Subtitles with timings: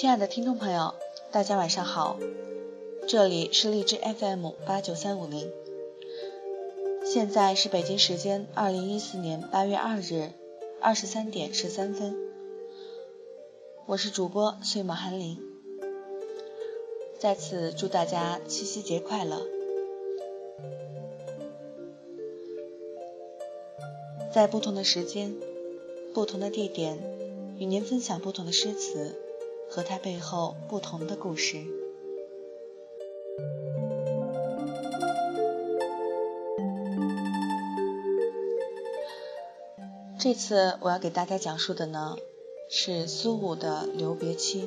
[0.00, 0.94] 亲爱的听众朋友，
[1.30, 2.18] 大家晚上好，
[3.06, 5.52] 这里是荔枝 FM 八九三五零，
[7.04, 10.30] 现在是北京时间二零一四年八月二日
[10.80, 12.16] 二十三点十三分，
[13.84, 15.36] 我是主播岁末寒林，
[17.18, 19.42] 在此祝大家七夕节快乐，
[24.32, 25.36] 在不同的时间、
[26.14, 26.98] 不同的地点，
[27.58, 29.26] 与您分享不同的诗词。
[29.70, 31.64] 和他背后不同的故事。
[40.18, 42.16] 这次我要给大家讲述的呢，
[42.68, 44.64] 是苏武的《留别妻》。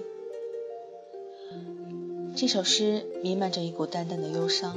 [2.36, 4.76] 这首诗弥漫着一股淡淡的忧伤，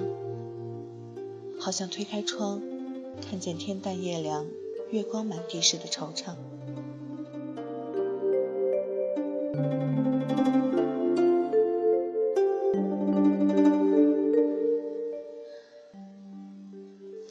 [1.59, 2.61] 好像推开窗，
[3.23, 4.47] 看见天淡夜凉、
[4.91, 6.35] 月光满地时的惆怅。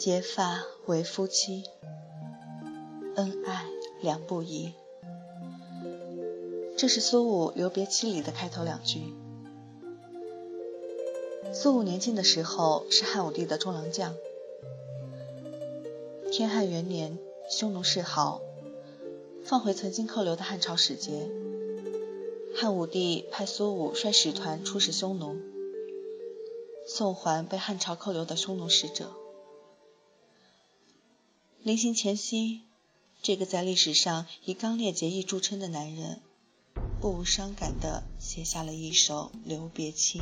[0.06, 1.64] 结发为夫妻，
[3.16, 3.66] 恩爱
[4.04, 4.72] 两不疑。
[6.78, 9.16] 这是苏武留别妻里的开头两句。
[11.52, 14.14] 苏武年轻的时候是汉武帝的中郎将。
[16.32, 17.18] 天汉元年，
[17.50, 18.42] 匈奴世豪，
[19.44, 21.32] 放回曾经扣留的汉朝使节。
[22.56, 25.36] 汉武帝派苏武率使团出使匈奴，
[26.86, 29.12] 送还被汉朝扣留的匈奴使者。
[31.66, 32.62] 临行前夕，
[33.24, 36.20] 这个在历史上以刚烈节义著称的男人，
[37.02, 40.20] 不无伤感地写下了一首《留别妻》。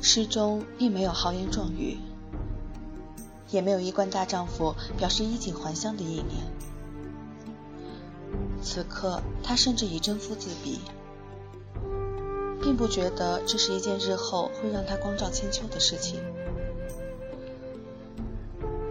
[0.00, 1.98] 诗中并没有豪言壮语，
[3.50, 6.42] 也没有一贯大丈夫表示衣锦还乡的意念。
[8.62, 10.80] 此刻，他甚至以征夫自比。
[12.64, 16.18] 并不觉得这是一件日后会让他光照千秋的事情，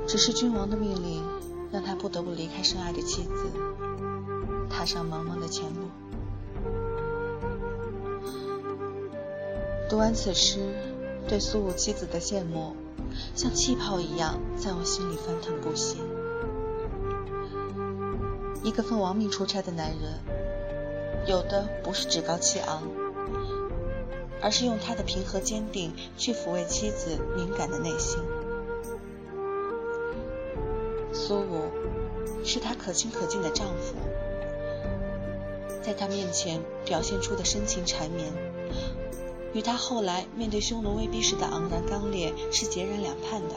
[0.06, 1.24] 只是君王的命令
[1.72, 3.48] 让他不得不离开深爱的妻子，
[4.70, 5.90] 踏上茫茫的前路。
[9.90, 10.60] 读完此诗，
[11.28, 12.76] 对苏武妻子的羡慕
[13.34, 15.98] 像气泡一样在我心里翻腾不息。
[18.62, 20.20] 一个奉王命出差的男人，
[21.26, 22.84] 有的不是趾高气昂。
[24.44, 28.20] 而是用他的平和坚定去抚慰妻子敏感的内心。
[31.14, 31.72] 苏武
[32.44, 33.96] 是他可亲可敬的丈夫，
[35.82, 38.32] 在他面前表现出的深情缠绵，
[39.54, 43.56] 与他后来面对匈奴威逼时的昂然刚烈是截然两判的。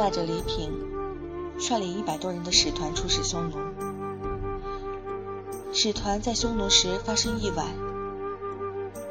[0.00, 0.72] 带着礼品，
[1.58, 3.58] 率领一百多人的使团出使匈奴。
[5.74, 7.66] 使团在匈奴时发生意外，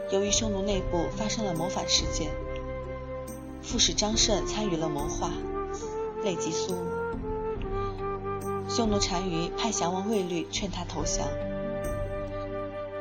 [0.09, 2.31] 由于匈奴内部发生了谋反事件，
[3.61, 5.29] 副使张胜参与了谋划，
[6.23, 6.87] 累及苏武。
[8.67, 11.27] 匈奴单于派降王卫律劝他投降，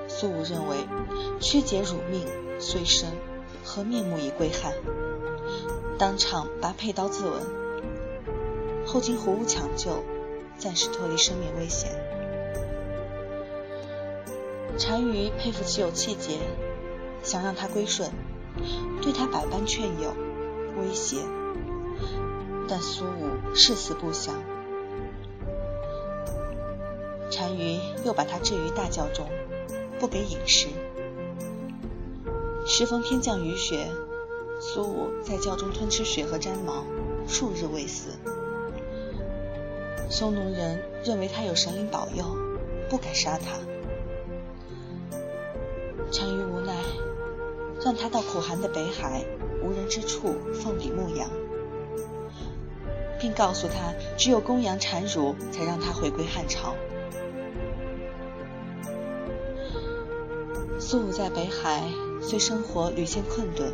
[0.09, 0.77] 苏武认为
[1.41, 2.27] 屈节辱命
[2.61, 3.09] 虽生，
[3.65, 4.75] 何面目以归汉？
[5.99, 7.41] 当场拔佩刀自刎，
[8.91, 10.03] 后经胡武抢救，
[10.57, 11.91] 暂时脱离生命危险。
[14.79, 16.39] 单于佩服其有气节，
[17.23, 18.11] 想让他归顺，
[19.03, 20.15] 对他百般劝诱、
[20.79, 21.19] 威胁，
[22.67, 24.35] 但苏武誓死不降。
[27.31, 29.27] 单于又把他置于大轿中，
[30.01, 30.69] 不给饮食。
[32.67, 33.87] 时逢天降雨雪。
[34.61, 36.85] 苏武在窖中吞吃雪和毡毛，
[37.29, 38.09] 数日未死。
[40.11, 42.25] 匈奴人认为他有神灵保佑，
[42.89, 43.59] 不敢杀他。
[46.11, 46.75] 单于无奈，
[47.85, 49.25] 让他到苦寒的北海
[49.63, 51.31] 无人之处奉礼牧羊，
[53.21, 56.75] 并告诉他，只有公羊产乳，才让他回归汉朝。
[60.79, 61.83] 苏武在北海
[62.23, 63.73] 虽生活屡见困顿。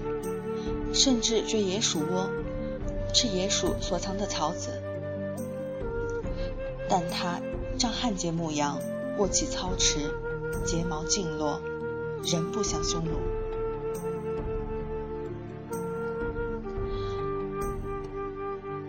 [0.92, 2.30] 甚至掘野鼠窝，
[3.12, 4.80] 吃野鼠所藏的草籽，
[6.96, 7.40] 但他
[7.76, 8.80] 仗汉奸牧羊，
[9.18, 10.14] 卧起操持，
[10.64, 11.60] 睫毛尽落，
[12.22, 13.18] 仍不降匈奴。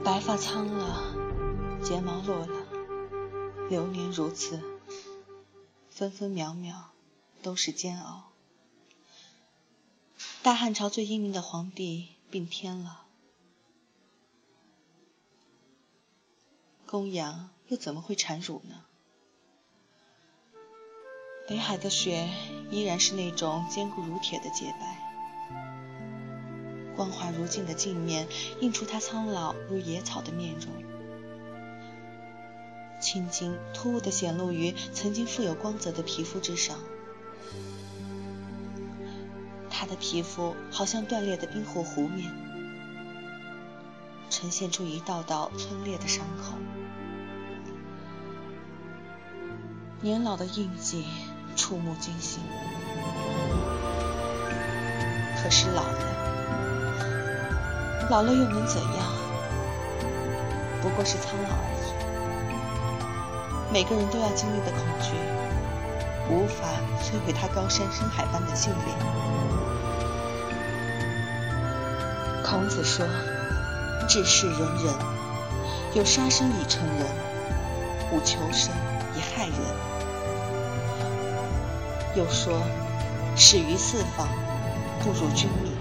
[0.04, 2.68] 白发苍了，睫毛落了，
[3.72, 4.62] 流年如此，
[5.90, 6.92] 分分秒秒
[7.42, 8.25] 都是煎熬。
[10.44, 13.06] 大汉朝最英明的皇帝病天了，
[16.86, 18.84] 公羊又怎么会产乳呢？
[21.48, 22.30] 北海的雪
[22.72, 24.98] 依然是那种坚固如铁的洁白，
[26.96, 28.28] 光滑如镜的镜面
[28.62, 30.72] 映出他苍老如野草的面容，
[33.00, 36.80] 青筋突兀地显露于曾经富有光泽的皮肤之上。
[39.70, 42.32] 他的皮肤好像断裂的冰湖湖面，
[44.30, 46.54] 呈现出一道道皴裂的伤口，
[50.06, 51.04] 年老的印记。
[51.56, 52.44] 触目惊心，
[55.42, 56.00] 可是老了，
[58.12, 58.92] 老了又能怎样？
[60.81, 61.86] 不过是苍老而已。
[63.74, 65.13] 每个人都要经历的恐惧，
[66.30, 66.68] 无法
[67.01, 68.98] 摧毁他高山深海般的训练。
[72.44, 73.08] 孔子说
[74.10, 74.94] ：“治世仁人，
[75.94, 77.08] 有杀生以成仁，
[78.12, 78.75] 无求生
[79.16, 79.56] 以害人。”
[82.16, 82.62] 又说
[83.36, 84.30] ：“始于四方，
[85.02, 85.74] 不如君命。”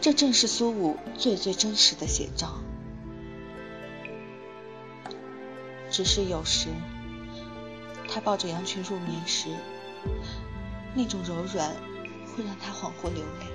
[0.00, 2.54] 这正是苏武最最真实的写照。
[5.90, 6.68] 只是有时，
[8.08, 9.48] 他抱着羊群入眠时，
[10.94, 11.70] 那种柔软
[12.34, 13.46] 会让他恍惚流泪，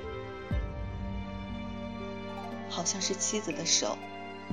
[2.70, 3.98] 好像是妻子的手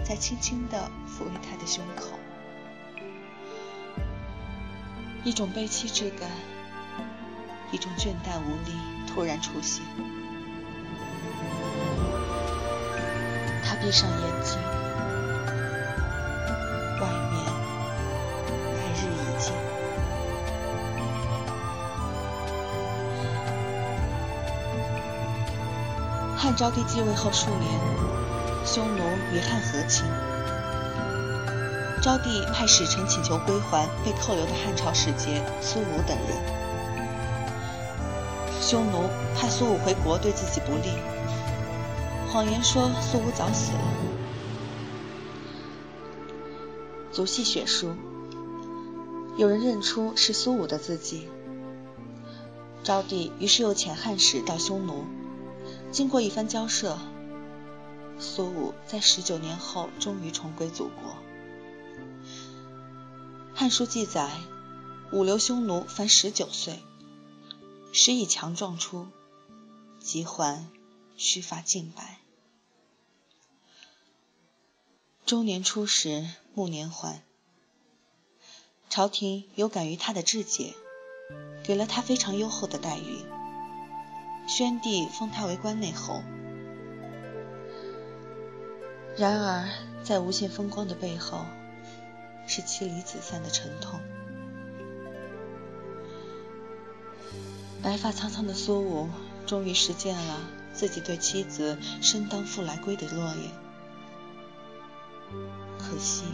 [0.04, 2.16] 在轻轻地抚慰他的胸口。
[5.24, 6.30] 一种悲戚之感，
[7.72, 8.76] 一种倦怠无力
[9.08, 9.82] 突然出现。
[13.64, 14.58] 他闭上眼睛，
[17.00, 17.34] 外面
[18.76, 19.54] 白日已尽。
[26.36, 27.80] 汉昭帝继位后数年，
[28.66, 29.02] 匈奴
[29.32, 30.04] 与汉和亲。
[32.02, 36.61] 昭帝派使臣请求归还被扣留的汉朝使节苏武等人。
[38.72, 40.88] 匈奴怕苏武回国对自己不利，
[42.30, 43.78] 谎言说苏武早死了。
[47.12, 47.94] 足系血书，
[49.36, 51.28] 有人认出是苏武的字迹。
[52.82, 55.04] 昭帝于是又遣汉使到匈奴，
[55.90, 56.96] 经过一番交涉，
[58.18, 61.14] 苏武在十九年后终于重归祖国。
[63.52, 64.30] 汉书记载，
[65.12, 66.82] 武留匈奴凡十九岁，
[67.92, 69.08] 时已强壮出，
[70.00, 70.66] 即还
[71.18, 72.18] 须发尽白。
[75.26, 77.22] 中年初时暮年还，
[78.88, 80.74] 朝廷有感于他的志节，
[81.62, 83.24] 给了他非常优厚的待遇。
[84.48, 86.22] 宣帝封他为关内侯。
[89.16, 89.68] 然而，
[90.02, 91.44] 在无限风光的背后，
[92.46, 94.00] 是妻离子散的沉痛。
[97.82, 99.08] 白发苍苍的苏武
[99.46, 100.38] 终于实现了
[100.72, 103.50] 自己对妻子“生当复来归”的诺言。
[105.78, 106.24] 可惜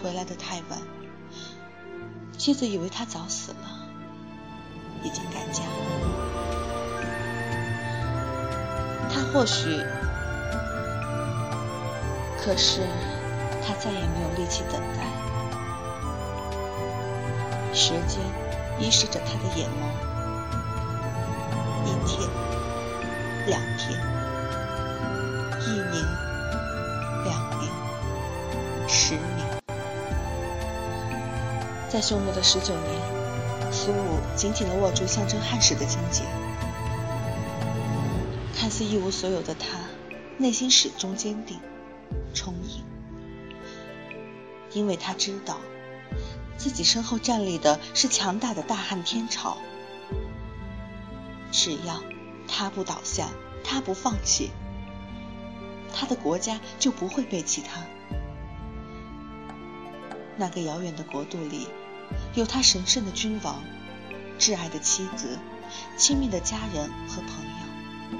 [0.00, 0.80] 回来的太晚，
[2.38, 3.88] 妻子以为他早死了，
[5.02, 5.64] 已经改嫁。
[9.10, 9.82] 他或许，
[12.38, 12.86] 可是。
[13.66, 15.06] 他再也没有力气等待，
[17.72, 18.20] 时间
[18.78, 20.13] 遗失着他的眼眸。
[22.06, 22.28] 天，
[23.46, 23.98] 两天，
[25.60, 26.04] 一年，
[27.24, 29.62] 两年，十年，
[31.88, 36.22] 在匈奴的十九年，苏武紧紧地握住象征汉室的荆棘。
[38.56, 39.78] 看似一无所有的他，
[40.38, 41.60] 内心始终坚定、
[42.32, 42.84] 充盈。
[44.72, 45.58] 因为他知道，
[46.56, 49.58] 自己身后站立的是强大的大汉天朝，
[51.56, 52.02] 只要
[52.48, 53.28] 他不倒下，
[53.62, 54.50] 他不放弃，
[55.94, 57.80] 他的国家就不会背弃他。
[60.36, 61.68] 那个遥远的国度里，
[62.34, 63.62] 有他神圣的君王、
[64.36, 65.38] 挚爱的妻子、
[65.96, 68.18] 亲密的家人和朋友，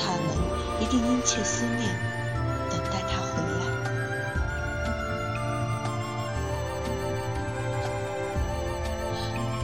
[0.00, 2.17] 他们一定殷切思念。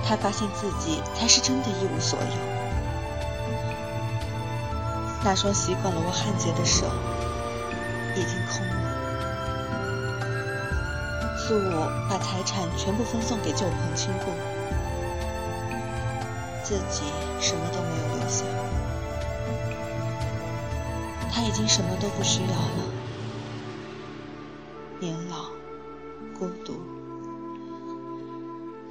[0.06, 2.26] 他发现自己才是真的一无所有。
[5.24, 6.86] 那双习惯了握汉节的手
[8.14, 8.74] 已经空了，
[11.38, 14.30] 苏武把财产全部分送给旧朋亲故，
[16.62, 17.04] 自己
[17.40, 18.44] 什么都没有留下。
[21.32, 22.84] 他已经什么都不需要了，
[25.00, 25.46] 年老，
[26.38, 26.74] 孤独。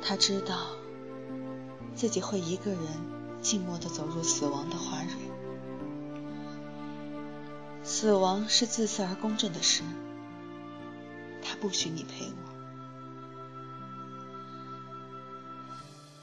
[0.02, 0.56] 他知道
[1.96, 2.82] 自己会一个人
[3.42, 5.12] 静默地走入死亡的花蕊。
[7.84, 9.84] 死亡是自私而公正的事，
[11.42, 12.54] 他不许你陪我。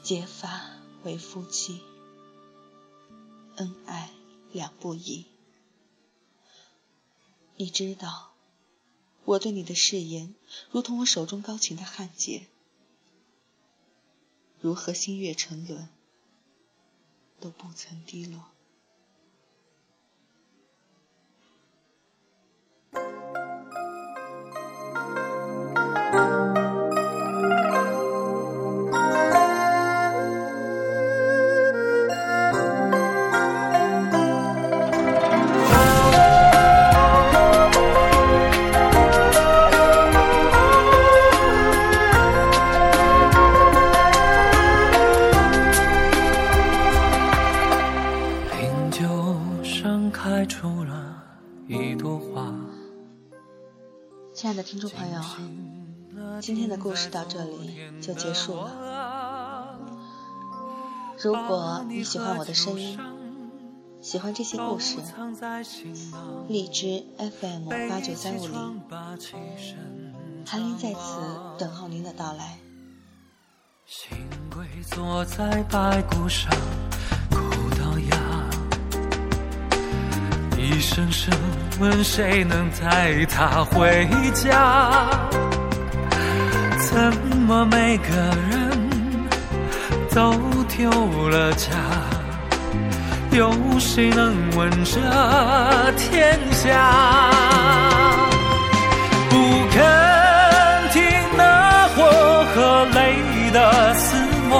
[0.03, 0.61] 结发
[1.03, 1.81] 为夫妻，
[3.57, 4.09] 恩爱
[4.51, 5.27] 两不疑。
[7.55, 8.31] 你知道，
[9.23, 10.33] 我对你的誓言，
[10.71, 12.47] 如同我手中高擎的焊结，
[14.61, 15.89] 如何心月沉沦，
[17.39, 18.51] 都不曾低落。
[57.11, 59.77] 到这里就结束了。
[61.21, 62.97] 如果你喜欢我的声音，
[64.01, 64.97] 喜欢这些故事，
[66.47, 68.81] 荔枝 FM 八九三五零，
[70.47, 70.99] 韩林在此
[71.59, 72.57] 等候您的到来。
[80.57, 81.33] 一声声
[81.79, 85.40] 问谁能带她回家？
[86.91, 86.99] 怎
[87.47, 88.15] 么每个
[88.49, 88.69] 人
[90.13, 90.33] 都
[90.67, 90.89] 丢
[91.29, 91.69] 了家？
[93.31, 94.99] 有谁能问这
[95.93, 97.31] 天下？
[99.29, 99.35] 不
[99.71, 99.79] 肯
[100.91, 101.01] 听
[101.37, 102.03] 那火
[102.53, 102.99] 和泪
[103.53, 104.17] 的厮
[104.49, 104.53] 磨，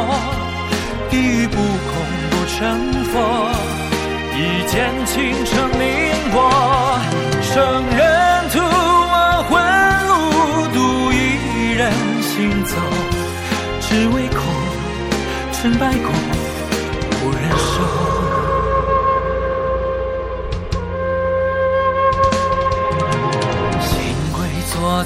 [1.09, 1.91] 地狱不空
[2.29, 3.13] 不成佛。
[4.37, 6.50] 一见倾城凌波，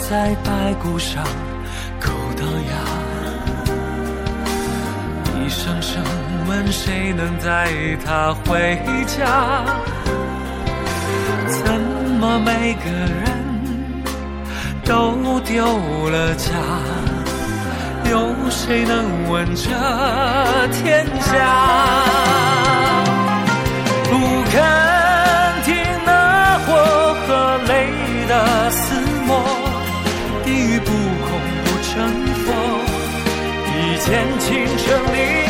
[0.07, 1.23] 在白骨上，
[1.99, 2.73] 口到牙。
[5.43, 6.03] 一声声
[6.47, 7.71] 问谁能带
[8.05, 9.65] 他回家？
[11.47, 11.81] 怎
[12.19, 13.25] 么每个人
[14.83, 15.65] 都丢
[16.09, 16.51] 了家？
[18.11, 19.71] 有谁能问这
[20.67, 21.33] 天下？
[24.03, 24.11] 不
[24.51, 24.94] 肯
[33.95, 35.44] 一见倾城。